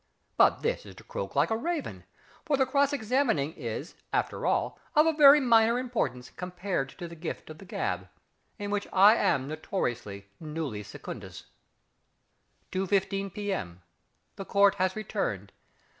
But 0.35 0.63
this 0.63 0.83
is 0.83 0.95
to 0.95 1.03
croak 1.03 1.35
like 1.35 1.51
a 1.51 1.55
raven, 1.55 2.05
for 2.43 2.57
the 2.57 2.65
cross 2.65 2.91
examining 2.91 3.53
is, 3.53 3.93
after 4.11 4.47
all, 4.47 4.79
of 4.95 5.15
very 5.15 5.39
minor 5.39 5.77
importance 5.77 6.31
compared 6.31 6.89
to 6.97 7.07
the 7.07 7.13
Gift 7.15 7.51
of 7.51 7.59
the 7.59 7.65
Gab 7.65 8.09
in 8.57 8.71
which 8.71 8.87
I 8.91 9.13
am 9.15 9.47
notoriously 9.47 10.25
nulli 10.41 10.83
secundus. 10.83 11.43
2.15 12.71 13.31
P.M. 13.31 13.83
The 14.37 14.45
Court 14.45 14.73
has 14.81 14.95
returned. 14.95 15.51